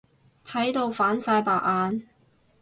[0.43, 2.07] 睇到反晒白眼。